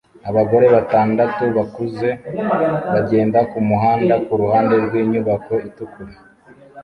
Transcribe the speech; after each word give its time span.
Abagore 0.29 0.65
batandatu 0.75 1.43
bakuze 1.57 2.09
bagenda 2.93 3.39
kumuhanda 3.51 4.13
kuruhande 4.25 4.75
rwinyubako 4.85 5.53
itukura 5.69 6.13